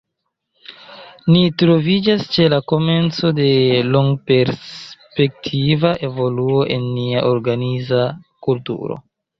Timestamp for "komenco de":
2.73-3.47